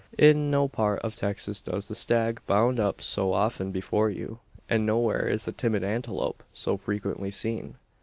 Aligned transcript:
In 0.17 0.49
no 0.49 0.67
part 0.67 0.97
of 1.03 1.15
Texas 1.15 1.61
does 1.61 1.87
the 1.87 1.93
stag 1.93 2.41
bound 2.47 2.79
up 2.79 3.01
so 3.01 3.33
often 3.33 3.71
before 3.71 4.09
you; 4.09 4.39
and 4.67 4.83
nowhere 4.83 5.27
is 5.27 5.45
the 5.45 5.51
timid 5.51 5.83
antelope 5.83 6.43
so 6.53 6.75
frequently 6.75 7.29
seen. 7.29 7.75